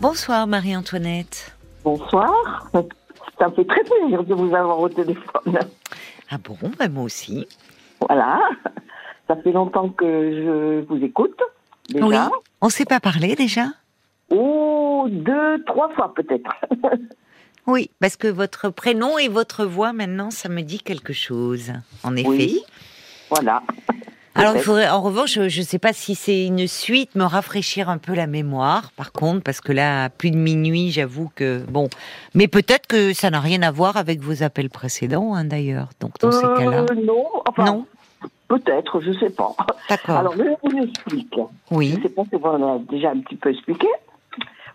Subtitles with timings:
[0.00, 1.56] Bonsoir Marie-Antoinette.
[1.84, 2.30] Bonsoir.
[3.38, 5.58] Ça me fait très plaisir de vous avoir au téléphone.
[6.30, 7.46] Ah bon, ben moi aussi.
[8.00, 8.40] Voilà.
[9.26, 11.38] Ça fait longtemps que je vous écoute.
[11.88, 12.06] Déjà.
[12.06, 12.16] Oui.
[12.60, 13.66] On ne s'est pas parlé déjà?
[14.30, 16.50] Oh, deux, trois fois peut-être.
[17.66, 21.70] Oui, parce que votre prénom et votre voix maintenant, ça me dit quelque chose.
[22.02, 22.26] En effet.
[22.26, 22.62] Oui.
[23.28, 23.62] Voilà.
[24.38, 27.88] Alors il faudrait, en revanche, je ne sais pas si c'est une suite, me rafraîchir
[27.90, 28.92] un peu la mémoire.
[28.96, 31.88] Par contre, parce que là, plus de minuit, j'avoue que bon,
[32.34, 35.88] mais peut-être que ça n'a rien à voir avec vos appels précédents, hein, d'ailleurs.
[36.00, 37.86] Donc dans ces Euh, cas-là, non, enfin, non,
[38.48, 39.54] peut-être, je sais pas.
[39.88, 40.16] d'accord.
[40.18, 41.34] Alors, je vous explique.
[41.70, 43.88] Je Oui, sais pas si on a déjà un petit peu expliqué.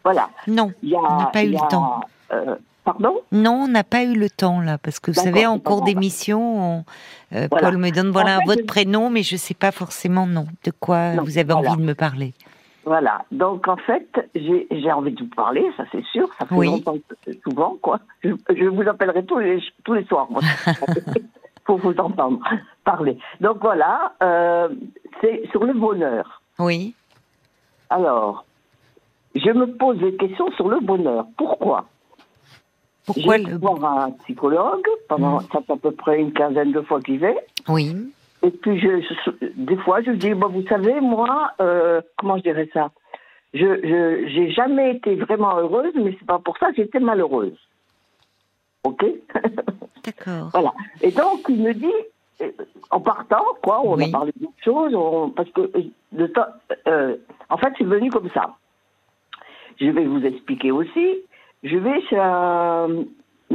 [0.03, 0.29] Voilà.
[0.47, 2.01] non, a, On n'a pas eu le temps.
[2.33, 3.19] euh, pardon?
[3.31, 6.39] Non, on n'a pas eu le temps là, parce que vous savez, en cours d'émission,
[6.79, 6.85] on-
[7.33, 7.69] euh, Voilà.
[7.69, 10.45] Paul me donne voilà fait, votre je- prénom, mais je ne sais pas forcément non
[10.63, 11.71] de quoi Non, vous avez voilà.
[11.71, 12.33] envie de me parler.
[12.85, 13.23] Voilà.
[13.31, 16.27] Donc, en fait, j'ai envie de vous parler, ça c'est sûr.
[16.37, 16.67] Ça fait Oui.
[16.67, 16.97] longtemps,
[17.43, 17.99] souvent, quoi.
[18.23, 20.41] Je, je vous appellerai tous les, tous les soirs, moi.
[21.65, 22.39] pour vous entendre
[22.83, 23.17] parler.
[23.39, 24.13] Donc, voilà.
[24.21, 24.67] euh,
[25.21, 26.41] c'est sur le bonheur.
[26.59, 26.93] Oui,
[27.89, 28.43] Alors,
[29.33, 31.25] je me pose des questions sur le bonheur.
[31.37, 31.85] Pourquoi?
[33.05, 37.01] Pourquoi le voir un psychologue, pendant, ça fait à peu près une quinzaine de fois
[37.01, 37.37] qu'il vais.
[37.67, 37.95] Oui,
[38.43, 42.43] Et puis, je, je- des fois, je dis, bon, vous savez, moi, euh, comment je
[42.43, 42.91] dirais ça?
[43.53, 47.57] Je j'ai jamais été vraiment heureuse, mais c'est pas pour ça que j'étais malheureuse.
[48.83, 49.05] Ok?
[50.03, 50.49] D'accord.
[50.51, 50.73] Voilà.
[51.01, 51.85] Et donc, il me dit,
[52.41, 52.51] euh,
[52.89, 54.05] en partant, quoi, on Oui.
[54.09, 55.71] a parlé d'autres choses, on- parce que
[56.11, 56.47] de temps,
[56.87, 57.15] euh,
[57.49, 58.55] en fait, c'est venu comme ça.
[59.79, 61.19] Je vais vous expliquer aussi.
[61.63, 63.05] Je vais chez un,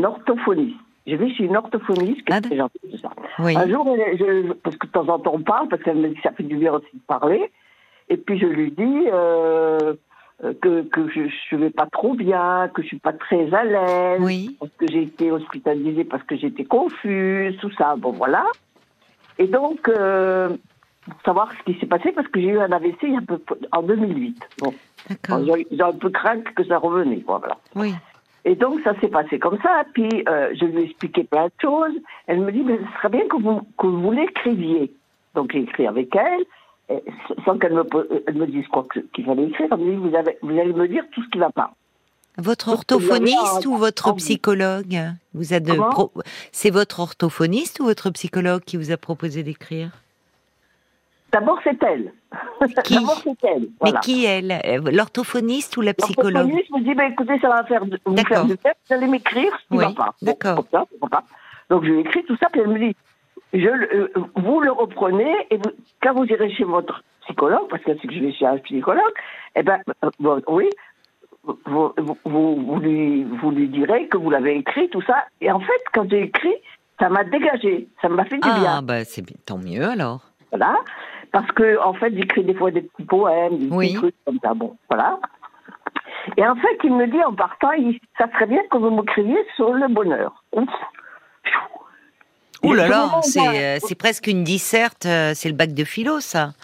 [0.02, 0.76] orthophoniste.
[1.06, 3.10] Je vais chez une orthophoniste qui Ah, tout ça.
[3.38, 6.08] Oui, Un jour, je- parce que de temps en temps on parle, parce qu'elle me
[6.08, 7.50] dit que ça fait du bien aussi de parler.
[8.10, 9.94] Et puis je lui dis euh,
[10.44, 13.64] euh, que, que je ne vais pas trop bien, que je suis pas très à
[13.64, 17.96] l'aise, oui, parce que j'ai été hospitalisée parce que j'étais confuse, tout ça.
[17.96, 18.44] Bon, voilà.
[19.38, 20.56] Et donc, euh,
[21.08, 23.18] pour savoir ce qui s'est passé, parce que j'ai eu un AVC il y a
[23.18, 23.40] un peu,
[23.72, 24.36] en 2008.
[24.60, 24.74] Bon,
[25.70, 27.56] j'ai un peu craint que ça revenait, quoi, voilà.
[27.74, 27.94] Oui,
[28.44, 29.82] Et donc, ça s'est passé comme ça.
[29.94, 31.94] Puis, euh, je lui ai expliqué plein de choses.
[32.26, 34.92] Elle me dit, mais ce serait bien que vous, que vous l'écriviez.
[35.34, 36.44] Donc, j'ai écrit avec elle,
[36.90, 37.02] et
[37.44, 39.68] sans qu'elle me, po- elle me dise quoi qu'il fallait écrire.
[39.72, 41.72] Elle me dit, vous, avez, vous allez me dire tout ce qui ne va pas.
[42.38, 44.96] Votre orthophoniste ou votre psychologue?
[45.34, 45.88] Vous a de Comment?
[45.90, 46.12] pro-
[46.52, 49.90] C'est votre orthophoniste ou votre psychologue qui vous a proposé d'écrire?
[51.32, 52.12] D'abord, c'est elle.
[52.84, 53.68] Qui D'abord, c'est elle.
[53.80, 53.94] Voilà.
[53.94, 56.32] Mais qui elle Euh, L'orthophoniste ou la psychologue?
[56.34, 59.06] L'orthophoniste me dit, bah, écoutez, ça va faire de, vous faire du test, vous allez
[59.08, 60.14] m'écrire ce qui Oui, va pas.
[60.22, 60.64] D'accord.
[61.70, 62.96] Donc, je lui ai écrit tout ça, puis elle me dit,
[63.52, 65.72] je, euh, vous le reprenez, et vous-
[66.02, 69.02] quand vous irez chez votre psychologue, parce que c'est que je vais chez un psychologue,
[69.54, 70.70] eh ben, euh, bon, oui,
[71.44, 75.24] vous, vous, vous, vous lui, vous lui direz que vous l'avez écrit, tout ça.
[75.42, 76.54] Et en fait, quand j'ai écrit,
[76.98, 78.82] ça m'a dégagé, ça m'a fait du Ah, bien.
[78.82, 79.36] bah c'est bien.
[79.46, 80.22] Tant mieux alors.
[80.50, 80.74] Voilà.
[81.32, 83.86] Parce que, en fait, j'écris des fois des petits poèmes, des Oui.
[83.88, 84.54] petits trucs comme ça.
[84.54, 85.18] Bon, voilà.
[86.36, 89.38] Et en fait, il me dit en partant, il- ça serait bien que vous m'écriviez
[89.56, 90.42] sur le bonheur.
[90.52, 90.68] Ouf.
[92.64, 96.18] Ouh là là, c'est euh, c'est presque une disserte, euh, c'est le bac de philo
[96.18, 96.54] ça.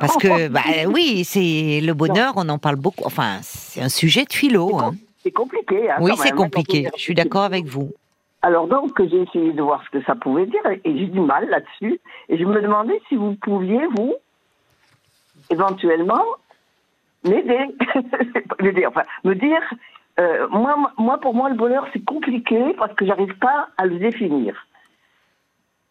[0.00, 3.04] Parce que, bah oui, c'est le bonheur, on en parle beaucoup.
[3.06, 4.76] Enfin, c'est un sujet de philo.
[4.80, 4.94] hein.
[5.22, 5.88] C'est compliqué.
[5.88, 6.88] hein, Oui, c'est hein, compliqué.
[6.96, 7.92] Je suis d'accord avec vous.
[8.42, 11.48] Alors donc, j'ai essayé de voir ce que ça pouvait dire et, j'ai du mal
[11.48, 12.00] là-dessus.
[12.28, 14.14] Et je me demandais si vous pouviez, vous,
[15.48, 16.24] éventuellement,
[17.24, 17.66] m'aider.
[18.60, 19.62] m'aider, enfin, me dire,
[20.18, 23.98] euh, moi, moi, pour moi, le bonheur, c'est compliqué parce que j'arrive pas à le
[23.98, 24.66] définir.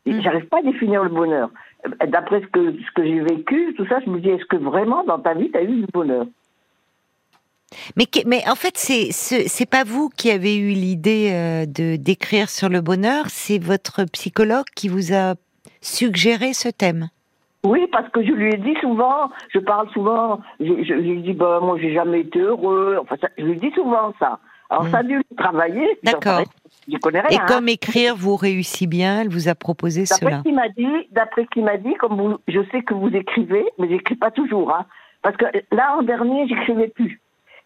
[0.06, 0.20] Mm.
[0.22, 1.50] J'arrive pas à définir le bonheur.
[1.86, 4.58] Euh, D'après ce que, ce que j'ai vécu, tout ça, je me dis, est-ce que
[4.58, 6.26] vraiment, dans ta vie, tu as eu du bonheur?
[7.96, 8.06] Mais,
[8.50, 12.82] en fait, c'est c'est pas vous qui avez eu l'idée euh, de d'écrire sur le
[12.82, 15.36] bonheur, c'est votre psychologue qui vous a
[15.82, 17.10] suggéré ce thème.
[17.64, 21.60] Oui, parce que je lui ai dit souvent, je parle souvent, je, lui dis, bah,
[21.62, 22.98] moi, j'ai jamais été heureux.
[23.02, 24.40] Enfin, ça- je lui dis souvent ça.
[24.72, 24.92] Alors, Mm.
[24.92, 25.88] ça a dû travailler.
[26.02, 26.42] D'accord.
[26.92, 27.40] Je connais Et rien.
[27.42, 27.46] hein.
[27.48, 30.42] comme écrire vous réussit bien, elle vous a proposé cela.
[30.44, 33.88] m'a dit, d'après ce qu'il m'a dit, comme vous, je sais que vous écrivez, mais
[33.90, 34.86] j'écris pas toujours, hein.
[35.22, 37.21] Parce que là, en dernier, j'écrivais plus.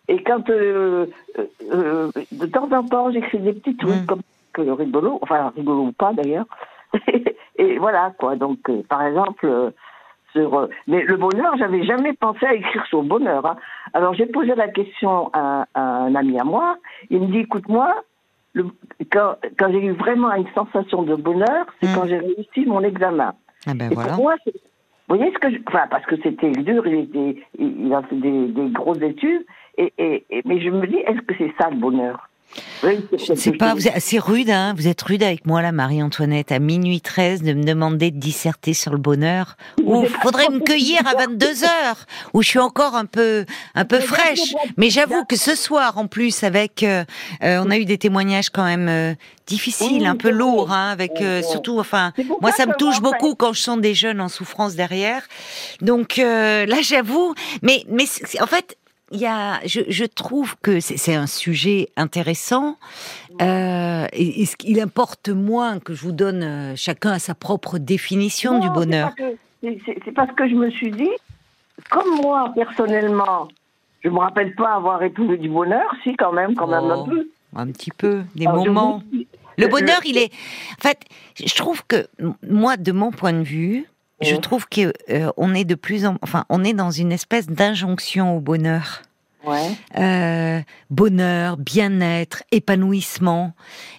[0.07, 1.07] Et quand, euh,
[1.39, 4.05] euh, euh, de temps en temps, j'écris des petits trucs Mm.
[4.05, 4.21] comme
[4.53, 6.45] que rigolo, enfin rigolo ou pas d'ailleurs.
[7.57, 8.35] et voilà quoi.
[8.35, 9.71] Donc, euh, par exemple, euh,
[10.31, 13.45] sur, mais le bonheur, j'avais jamais pensé à écrire sur le bonheur.
[13.45, 13.55] hein.
[13.93, 16.77] Alors j'ai posé la question à, à un ami à moi.
[17.09, 18.03] Il me dit, écoute-moi,
[19.11, 21.95] quand, quand j'ai eu vraiment une sensation de bonheur, c'est Mm.
[21.95, 23.33] quand j'ai réussi mon examen.
[23.67, 24.13] Ah ben Et voilà.
[24.13, 25.57] pour moi, vous voyez ce que je...
[25.67, 29.45] Enfin, parce que c'était dur, il, était, il il a fait des, des grosses études.
[29.77, 32.29] Et, et, et- mais je me dis, est-ce que c'est ça le bonheur?
[32.85, 35.73] Oui, Je ne sais quelque pas, assez rude, hein Vous êtes rude avec moi, là,
[35.73, 39.57] Marie-Antoinette, à minuit 13, de me demander de disserter sur le bonheur.
[39.83, 43.43] Ou faudrait me cueillir à 22 heures, où je suis encore un peu,
[43.73, 44.53] un peu fraîche.
[44.77, 47.03] Mais j'avoue que ce soir, en plus, avec, euh,
[47.43, 49.13] euh, on a eu des témoignages quand même euh,
[49.47, 53.01] difficiles, un peu c'est lourds, hein, avec euh, surtout, enfin, C'est moi, ça me touche
[53.01, 55.23] beaucoup quand je sens des jeunes en souffrance derrière.
[55.81, 58.77] Donc là, j'avoue, mais, mais c'est- en fait,
[59.15, 62.77] il y a, je, je trouve que c'est un sujet intéressant.
[63.41, 67.33] Euh, et, et ce qu'il importe moins que je vous donne euh, chacun à sa
[67.35, 69.13] propre définition Non, du bonheur.
[69.61, 71.09] C'est parce que je me suis dit,
[71.89, 73.47] comme moi, personnellement,
[74.03, 77.05] je me rappelle pas avoir éprouvé du bonheur, si, quand même, quand même Oh, un
[77.05, 77.27] peu.
[77.55, 79.01] Un petit peu, des Alors, moments.
[79.11, 79.23] vous
[79.57, 80.31] Le bonheur, il est.
[80.77, 80.99] En fait,
[81.43, 82.07] je trouve que
[82.47, 83.85] moi, de mon point de vue,
[84.21, 84.41] je Ouais.
[84.41, 88.35] trouve que euh, on est de plus en, enfin, on est dans une espèce d'injonction
[88.37, 89.01] au bonheur.
[89.45, 89.71] Ouais.
[89.97, 93.53] Euh, bonheur, bien-être, épanouissement.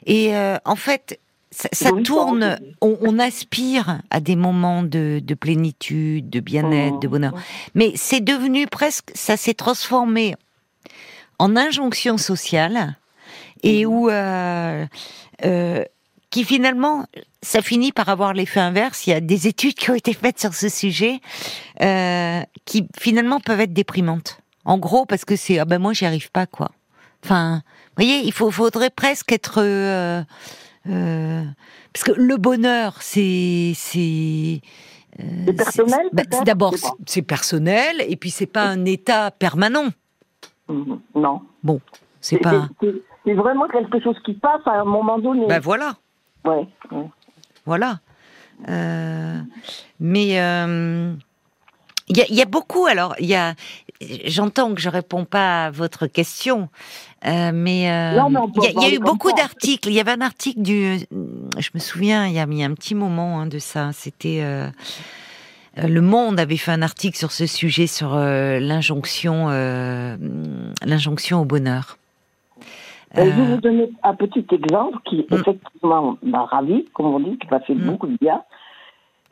[0.06, 1.20] Et euh, en fait,
[1.52, 7.10] ça, tourne, on, on aspire à des moments de, de plénitude, de bien-être, de Mmh.
[7.10, 7.32] bonheur.
[7.74, 10.34] Mais c'est devenu presque, ça s'est transformé
[11.38, 12.96] en injonction sociale
[13.62, 13.92] et Mhm.
[13.92, 14.86] où, euh,
[15.44, 15.84] euh,
[16.37, 17.06] qui finalement,
[17.41, 19.06] ça finit par avoir l'effet inverse.
[19.06, 21.21] Il y a des études qui ont été faites sur ce sujet
[21.81, 24.38] euh, qui finalement peuvent être déprimantes.
[24.67, 26.73] En gros, parce que c'est ah ben moi j'y arrive pas quoi.
[27.25, 30.23] Enfin, vous voyez, il faut, faudrait presque être euh,
[30.91, 31.43] euh,
[31.94, 34.61] parce que le bonheur, c'est c'est
[35.56, 36.75] personnel, bah, D'abord,
[37.06, 39.88] c'est- personnel, et puis c'est pas un état permanent.
[40.69, 41.00] Mhm.
[41.15, 41.41] Non.
[41.62, 41.81] Bon,
[42.21, 42.69] c'est pas.
[43.25, 45.47] c'est vraiment quelque chose qui passe à un moment donné.
[45.47, 45.94] Ben voilà.
[46.46, 46.66] Ouais.
[46.93, 47.10] ouais.
[47.66, 48.00] Voilà.
[48.69, 49.40] Euh,
[50.00, 51.12] mais euh,
[52.08, 52.87] il y, a, il y a beaucoup.
[52.87, 53.54] Alors, il y a.
[54.26, 56.69] J'entends que je réponds pas à votre question,
[57.26, 59.88] euh, mais il y a, y eu beaucoup d'articles.
[59.88, 60.98] Il y avait un article du.
[61.10, 63.90] Je me souviens, il y a, a un petit moment hein, de ça.
[63.92, 64.42] C'était.
[65.76, 69.49] le Monde avait fait un article sur ce sujet, sur l'injonction,
[70.82, 71.96] l'injonction au bonheur.
[73.18, 75.34] Euh, Je vais Euh, vous donner un petit exemple qui, Mm.
[75.34, 77.86] effectivement, m'a ravi, comme on dit, qui m'a fait Mm.
[77.86, 78.42] beaucoup de bien.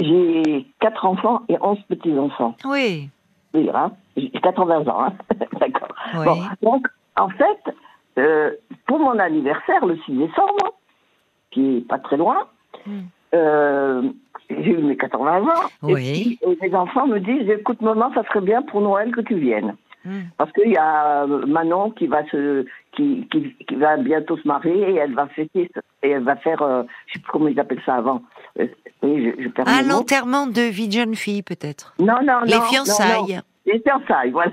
[0.00, 2.54] J'ai quatre enfants et onze petits-enfants.
[2.64, 3.08] oui,
[3.54, 3.92] Oui, hein.
[4.16, 5.12] J'ai 80 ans, hein.
[5.60, 5.88] D'accord.
[6.18, 6.24] oui.
[6.24, 7.60] Bon, donc, en fait,
[8.18, 8.50] euh,
[8.86, 10.74] pour mon anniversaire, le 6 décembre,
[11.52, 12.38] qui est pas très loin,
[12.86, 13.00] Mm.
[13.34, 14.02] euh,
[14.50, 15.68] j'ai eu mes 80 ans.
[15.82, 15.92] Oui.
[15.92, 19.20] Et, puis, et les enfants me disent, écoute maman, ça serait bien pour Noël que
[19.20, 19.76] tu viennes.
[20.04, 20.20] Mm.
[20.36, 22.66] Parce qu'il y a Manon qui va se,
[22.96, 25.70] qui, qui, qui va bientôt se marier et elle va fêter,
[26.02, 28.22] et elle va faire, euh, je sais plus comment ils appellent ça avant.
[28.58, 28.66] Euh,
[29.02, 31.94] oui, je, je perds Ah, l'enterrement de vie de jeune fille, peut-être.
[31.98, 32.44] Non, non, non.
[32.46, 33.36] Les fiançailles.
[33.36, 33.42] non.
[33.66, 34.52] Les fiançailles, voilà.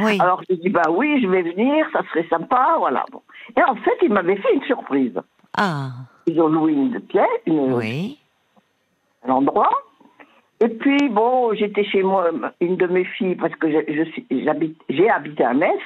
[0.00, 0.18] Oui.
[0.20, 3.04] Alors je dis bah oui, je vais venir, ça serait sympa, voilà.
[3.12, 3.22] Bon.
[3.56, 5.14] Et en fait, ils m'avaient fait une surprise.
[5.56, 5.90] Ah,
[6.26, 8.18] Ils ont loué une pièce, une, oui.
[9.26, 9.70] un endroit.
[10.60, 12.28] Et puis bon, j'étais chez moi,
[12.60, 15.78] une de mes filles, parce que je, je suis, j'habite, j'ai habité à Metz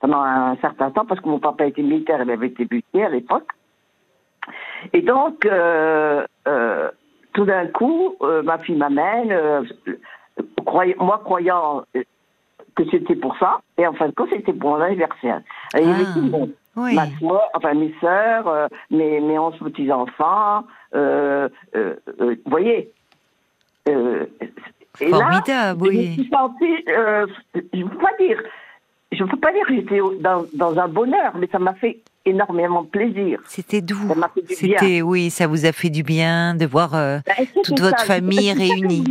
[0.00, 3.08] pendant un certain temps, parce que mon papa était militaire, il avait été buté à
[3.08, 3.48] l'époque.
[4.92, 6.90] Et donc, euh, euh,
[7.32, 9.62] tout d'un coup, euh, ma fille m'amène, euh,
[10.64, 12.02] croy- moi croyant euh,
[12.76, 15.40] que c'était pour ça, et en fin de compte, c'était pour mon anniversaire.
[15.76, 16.12] Et il y avait Ah.
[16.14, 16.94] tout le monde Oui.
[16.94, 22.92] ma soeur, enfin mes euh, mes, mes onze petits-enfants, euh, euh, euh, vous voyez.
[23.88, 24.26] Euh,
[25.00, 26.12] et là, Formidable, je me oui.
[26.14, 28.40] suis sentie, euh, je ne peux pas dire,
[29.12, 32.84] je peux pas dire que j'étais dans, dans un bonheur, mais ça m'a fait énormément
[32.84, 33.40] plaisir.
[33.48, 34.06] C'était doux.
[34.08, 37.18] Ça m'a fait du C'était, oui, ça vous a fait du bien de voir euh,
[37.26, 38.04] Ben, que toute votre ça?
[38.04, 39.04] Famille réunie.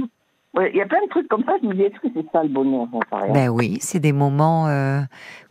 [0.56, 2.26] Ouais, Il y a plein de trucs comme ça, je me dis, est-ce que c'est
[2.32, 2.88] ça le bonheur?
[3.34, 4.68] Ben oui, c'est des moments.
[4.68, 5.02] euh,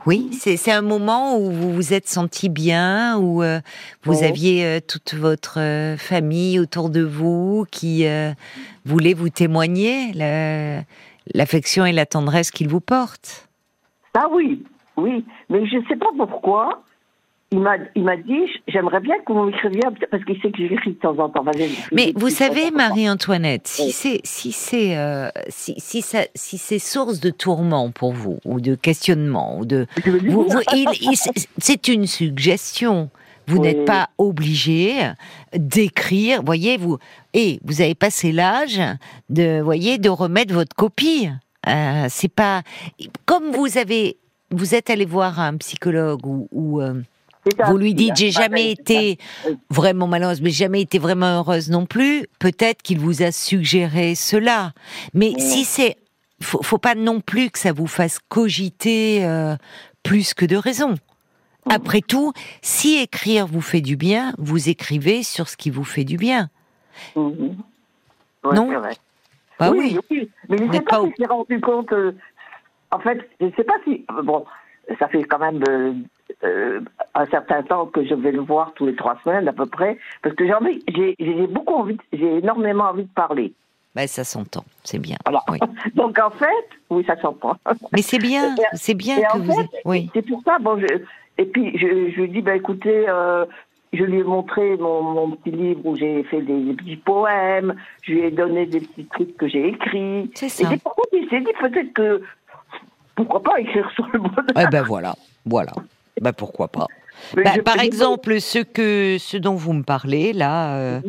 [0.06, 3.60] oui, c'est un moment où vous vous êtes senti bien, où euh,
[4.04, 4.24] vous Ouais.
[4.28, 5.58] aviez euh, toute votre
[5.98, 8.04] famille autour de vous qui
[8.84, 10.82] voulait vous témoigner la-
[11.34, 13.45] l'affection et la tendresse qu'il vous porte.
[14.16, 14.62] Ah oui,
[14.96, 16.82] oui, mais je ne sais pas pourquoi.
[17.52, 17.76] Il m'a,
[18.16, 19.80] dit, j'aimerais bien que vous m'écriviez,
[20.10, 21.44] parce qu'il sait que j'écris de temps en temps.
[21.92, 22.72] Mais vous savez.
[22.72, 28.12] Marie-Antoinette, si c'est si c'est euh, si si ça si c'est source de tourment pour
[28.12, 29.86] vous ou de questionnement ou de
[30.26, 30.60] vous, vous-
[31.14, 33.10] c'est- c'est une suggestion.
[33.46, 33.68] Vous Oui.
[33.68, 34.94] n'êtes pas obligé
[35.54, 36.98] d'écrire, voyez vous.
[37.32, 38.80] Et vous avez passé l'âge
[39.30, 41.28] de, voyez, de remettre votre copie.
[41.68, 42.62] Euh, c'est pas
[43.24, 44.16] comme vous avez,
[44.50, 46.94] vous êtes allé voir un psychologue ou, ou, euh,
[47.66, 49.50] vous lui dites j'ai jamais été ça.
[49.50, 49.56] Oui.
[49.70, 52.26] vraiment malheureuse, mais jamais été vraiment heureuse non plus.
[52.38, 54.72] Peut-être qu'il vous a suggéré cela.
[55.14, 55.96] Mais si c'est
[56.42, 59.56] faut, faut pas non plus que ça vous fasse cogiter euh,
[60.02, 60.96] plus que de raison.
[61.68, 62.32] Après tout,
[62.62, 66.48] si écrire vous fait du bien, vous écrivez sur ce qui vous fait du bien.
[67.16, 67.56] Mhm.
[68.44, 68.70] Ouais, Non.
[69.58, 70.00] Bah oui, oui.
[70.10, 70.30] oui.
[70.48, 71.92] Mais je ne sais pas pas si j'ai rendu compte.
[71.92, 72.12] euh,
[72.90, 74.04] en fait, je ne sais pas si.
[74.24, 74.44] Bon,
[74.98, 75.92] ça fait quand même euh,
[76.44, 76.80] euh,
[77.14, 79.98] un certain temps que je vais le voir tous les trois semaines à peu près,
[80.22, 83.52] parce que j'ai envie, j'ai beaucoup envie, j'ai énormément envie de parler.
[83.94, 85.16] Bah, ça s'entend, c'est bien.
[85.24, 85.42] Voilà.
[85.50, 85.58] Oui.
[85.94, 87.56] Donc en fait, oui, ça s'entend.
[87.92, 89.52] Mais c'est bien, c'est bien et que en vous.
[89.54, 90.10] fait, Oui.
[90.14, 90.86] C'est pour ça, bon, je,
[91.38, 93.46] et puis je, je lui dis, bah écoutez, euh,
[93.96, 97.74] je lui ai montré mon, mon petit livre où j'ai fait des, des petits poèmes,
[98.02, 100.30] je lui ai donné des petits trucs que j'ai écrits.
[100.34, 100.68] C'est Et ça.
[100.68, 100.76] ça
[101.10, 102.22] qu'il s'est dit peut-être que,
[103.14, 104.44] pourquoi pas écrire sur le bonheur.
[104.58, 105.72] Eh ben voilà, voilà.
[106.20, 106.86] Bah pourquoi pas.
[107.34, 111.00] Bah, je- par exemple, ce que ce dont vous me parlez là, euh,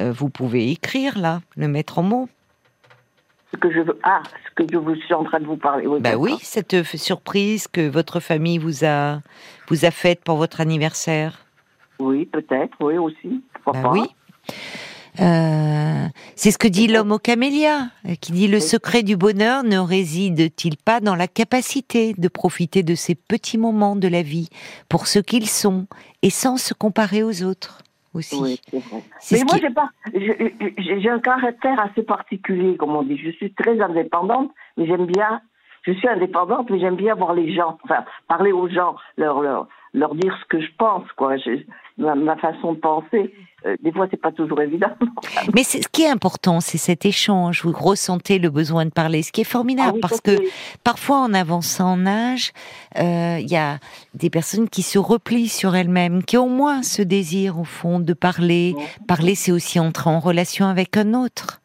[0.00, 2.28] euh, vous pouvez écrire là, le mettre en mots.
[3.52, 5.86] Ce que je veux, ah, ce que je vous suis en train de vous parler.
[5.86, 9.20] Oui, Bah oui, cette euh, surprise que votre famille vous a
[9.68, 11.44] vous a faite pour votre anniversaire.
[11.98, 13.42] Oui, peut-être, oui aussi.
[13.64, 13.92] Pourquoi Bah pas.
[13.92, 14.06] oui.
[15.20, 19.64] Euh, c'est ce que dit l'homme au camélia, euh, qui dit le secret du bonheur
[19.64, 24.48] ne réside-t-il pas dans la capacité de profiter de ces petits moments de la vie
[24.88, 25.86] pour ce qu'ils sont
[26.22, 27.82] et sans se comparer aux autres
[28.14, 28.36] aussi?
[28.40, 28.60] Oui,
[29.32, 33.18] Mais moi, pas, j'ai un caractère assez particulier, comme on dit.
[33.18, 35.40] Je suis très indépendante, mais j'aime bien.
[35.88, 39.66] Je suis indépendante, mais j'aime bien voir les gens, enfin parler aux gens, leur leur
[39.94, 41.38] leur dire ce que je pense, quoi.
[41.38, 41.64] Je-
[41.96, 43.34] ma, ma façon de penser.
[43.66, 44.90] euh, des fois, c'est pas toujours évident.
[45.54, 47.64] Mais ce qui est important, c'est cet échange.
[47.64, 50.36] Vous ressentez le besoin de parler, ce qui est formidable, Ah oui, parce que
[50.84, 52.52] parfois, en avançant en âge,
[52.98, 53.78] euh, il y a
[54.14, 58.12] des personnes qui se replient sur elles-mêmes, qui ont moins ce désir, au fond, de
[58.12, 58.74] parler.
[59.08, 61.57] Parler, c'est aussi entrer en relation avec un autre.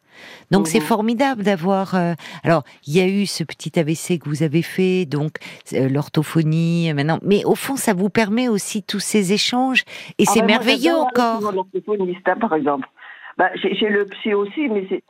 [0.50, 0.84] Donc c'est Mhm.
[0.86, 1.94] formidable d'avoir.
[1.94, 5.38] euh, alors il y a eu ce petit AVC que vous avez fait, donc
[5.72, 9.84] euh, l'orthophonie euh, maintenant, mais au fond ça vous permet aussi tous ces échanges
[10.18, 11.38] et Ah c'est ben, merveilleux encore.
[11.40, 12.88] chez mon orthophoniste, hein, par exemple.
[13.36, 15.02] Bah, j'ai le psy aussi, mais c'est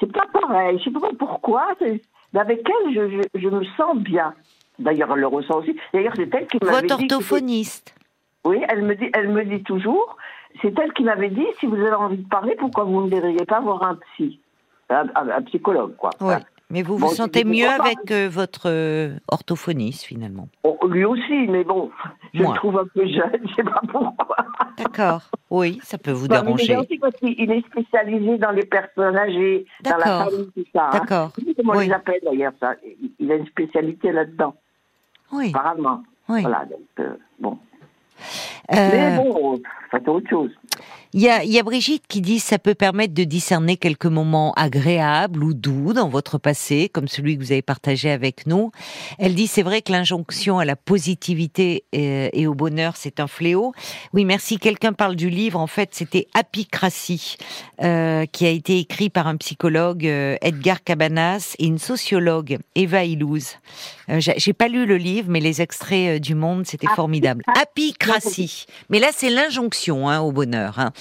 [0.00, 0.78] c'est pas pareil.
[0.78, 1.68] Je sais pas pourquoi.
[1.80, 2.00] mais
[2.34, 4.34] Avec elle, je, je, je me sens bien.
[4.78, 5.74] D'ailleurs, elle le ressent aussi.
[5.92, 7.04] D'ailleurs, c'est elle qui m'avait Votre dit.
[7.04, 7.94] orthophoniste.
[8.44, 10.16] Oui, elle me dit, elle me dit toujours.
[10.62, 13.44] C'est elle qui m'avait dit si vous avez envie de parler, pourquoi vous ne devriez
[13.46, 14.40] pas voir un psy,
[14.90, 16.10] un, un- un psychologue, quoi.
[16.20, 16.34] Oui.
[16.34, 16.40] Enfin,
[16.70, 20.48] Mais vous vous sentez mieux avec euh, votre euh, orthophoniste finalement?
[20.64, 21.90] bon, lui aussi, mais bon,
[22.34, 22.52] je Moi.
[22.52, 24.36] le trouve un peu jeune, je sais pas pourquoi.
[24.76, 25.22] D'accord.
[25.50, 26.86] Oui, ça peut vous Bah, mais il est déranger.
[26.90, 30.86] aussi parce qu'il est spécialisé dans les personnes âgées, dans la famille, tout ça.
[30.88, 30.90] hein.
[30.92, 31.30] D'accord.
[31.36, 31.86] Sais comment on Oui.
[31.86, 32.74] les appelle d'ailleurs, ça.
[32.84, 34.54] Il- Il a une spécialité là-dedans,
[35.32, 35.52] Oui.
[35.54, 36.02] apparemment.
[36.28, 36.42] oui.
[36.42, 37.58] Voilà, donc, euh, bon.
[38.70, 39.56] Euh, Mais bon,
[39.90, 40.50] ça c'est autre chose.
[41.14, 44.06] Il y a, il y a Brigitte qui dit ça peut permettre de discerner quelques
[44.06, 48.72] moments agréables ou doux dans votre passé, comme celui que vous avez partagé avec nous.
[49.18, 53.26] Elle dit c'est vrai que l'injonction à la positivité et, et au bonheur c'est un
[53.26, 53.72] fléau.
[54.12, 54.58] Oui, merci.
[54.58, 55.58] Quelqu'un parle du livre.
[55.58, 57.36] En fait, c'était Apicratie,
[57.82, 63.04] euh, qui a été écrit par un psychologue euh, Edgar Cabanas et une sociologue Eva
[63.04, 63.56] Illouz.
[64.10, 67.44] Euh, j'ai j'ai pas lu le livre, mais les extraits euh, du Monde c'était formidable.
[67.60, 68.66] Apicratie.
[68.88, 70.67] Mais là, c'est l'injonction hein, au bonheur.
[70.76, 70.92] Hein.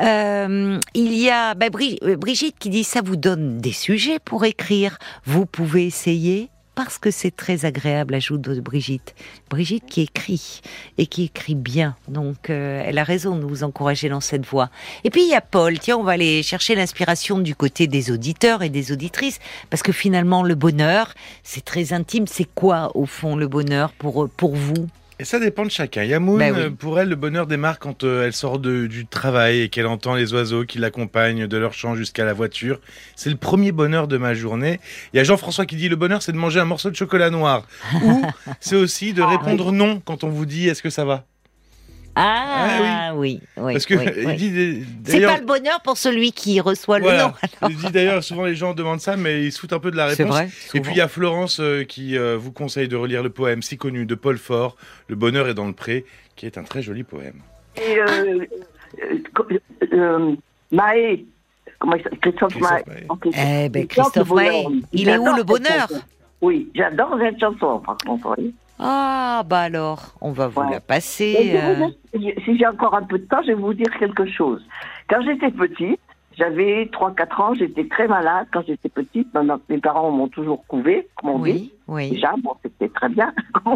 [0.00, 4.44] Euh, il y a Bri- euh, Brigitte qui dit ça vous donne des sujets pour
[4.44, 4.98] écrire.
[5.24, 9.14] Vous pouvez essayer parce que c'est très agréable, ajoute Brigitte.
[9.48, 10.60] Brigitte qui écrit
[10.98, 11.96] et qui écrit bien.
[12.06, 14.68] Donc, euh, elle a raison de vous encourager dans cette voie.
[15.02, 15.78] Et puis, il y a Paul.
[15.78, 19.38] Tiens, on va aller chercher l'inspiration du côté des auditeurs et des auditrices.
[19.70, 22.26] Parce que finalement, le bonheur, c'est très intime.
[22.26, 24.86] C'est quoi, au fond, le bonheur pour, pour vous?
[25.18, 26.04] Et ça dépend de chacun.
[26.04, 26.60] Yamoun, Ben oui.
[26.64, 29.86] euh, pour elle, le bonheur démarre quand euh, elle sort de- du travail et qu'elle
[29.86, 32.80] entend les oiseaux qui l'accompagnent de leur chant jusqu'à la voiture.
[33.14, 34.78] C'est le premier bonheur de ma journée.
[35.14, 37.30] Il y a Jean-François qui dit le bonheur, c'est de manger un morceau de chocolat
[37.30, 37.66] noir.
[38.04, 38.22] Ou
[38.60, 41.24] c'est aussi de répondre non quand on vous dit est-ce que ça va?
[42.18, 43.72] Ah, oui, oui.
[43.74, 44.36] Parce que oui, il oui.
[44.36, 47.24] dit des- C'est pas le bonheur pour celui qui reçoit le Voilà.
[47.28, 47.32] nom.
[47.60, 47.70] alors.
[47.70, 49.96] Il dit d'ailleurs souvent les gens demandent ça, mais ils se foutent un peu de
[49.96, 50.36] la C'est réponse.
[50.36, 50.48] vrai.
[50.74, 53.60] Et puis il y a Florence euh, qui euh, vous conseille de relire le poème
[53.60, 54.76] si connu de Paul Fort,
[55.08, 56.06] Le bonheur est dans le pré,
[56.36, 57.40] qui est un très joli poème.
[57.76, 57.98] Et
[59.92, 60.32] euh,
[60.72, 61.24] Maé,
[61.78, 62.18] comment il s'appelle?
[62.20, 62.82] Christophe, Christophe Maé.
[62.86, 63.06] Maé.
[63.08, 63.26] Ok.
[63.36, 65.88] Eh ben, Christophe Maé, il est où, le bonheur?
[65.88, 66.02] chanson.
[66.40, 68.34] Oui, j'adore cette chanson, par contre.
[68.38, 68.54] oui.
[68.78, 70.70] Ah, bah alors, on va vous Ouais.
[70.72, 71.52] la passer.
[71.56, 71.86] euh,
[72.44, 74.62] Si j'ai encore un peu de temps, je vais vous dire quelque chose.
[75.08, 76.00] Quand j'étais petite,
[76.36, 79.32] J'avais 3-4 ans, j'étais très malade quand j'étais petite.
[79.32, 81.72] Maintenant, mes parents m'ont toujours couvé, comme on dit.
[81.88, 82.10] Oui.
[82.10, 83.32] Déjà, bon, c'était très bien.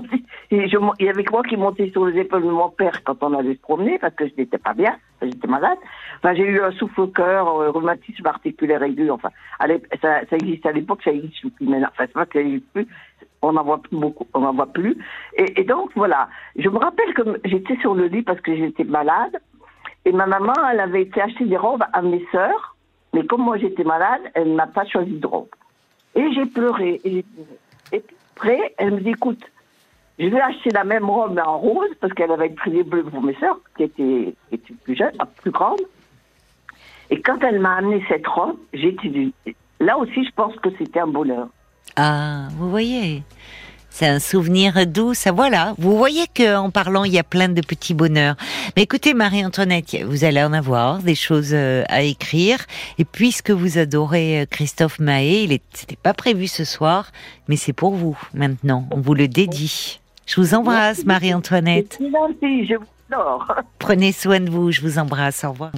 [0.51, 3.03] Et je, il y avait que moi qui montais sur les épaules de mon père
[3.05, 5.79] quand on allait se promener, parce que je n'étais pas bien, j'étais malade.
[6.19, 9.31] Enfin, j'ai eu un souffle-cœur, euh, rhumatisme articulaire aigu, enfin,
[10.03, 11.89] ça, ça existe à l'époque, ça existe plus maintenant.
[11.93, 12.87] Enfin, c'est pas que ça existe plus,
[13.41, 14.99] on n'en voit plus beaucoup, on n'en voit plus.
[15.37, 18.85] Et, et donc, voilà, je me rappelle que j'étais sur le lit parce que j'étais
[18.85, 19.41] malade,
[20.05, 22.77] et ma maman, elle avait été acheter des robes à mes sœurs,
[23.13, 25.49] mais comme moi j'étais malade, elle n'a pas choisi de robe.
[26.15, 27.25] Et j'ai pleuré, et
[28.35, 29.43] après, elle me dit, écoute,
[30.19, 33.35] je vais acheter la même robe en rose, parce qu'elle avait pris bleu pour mes
[33.35, 34.35] sœurs, qui étaient,
[34.85, 35.81] plus jeunes, plus grandes.
[37.11, 39.33] Et quand elle m'a amené cette robe, j'ai été...
[39.81, 41.49] Là aussi, je pense que c'était un bonheur.
[41.97, 43.23] Ah, vous voyez,
[43.91, 45.15] c'est un souvenir doux.
[45.15, 45.75] Ça, voilà.
[45.79, 48.37] Vous voyez que en parlant, il y a plein de petits bonheurs.
[48.77, 52.59] Mais écoutez, Marie-Antoinette, vous allez en avoir des choses euh, à écrire.
[52.99, 57.11] Et puisque vous adorez euh, Christophe Mahé, il n'était pas prévu ce soir,
[57.49, 58.87] mais c'est pour vous maintenant.
[58.91, 60.01] On vous le dédie.
[60.27, 61.99] Je vous embrasse, Marie-Antoinette.
[62.01, 63.53] Gentil, je vous adore.
[63.79, 64.71] Prenez soin de vous.
[64.71, 65.45] Je vous embrasse.
[65.45, 65.69] Au revoir.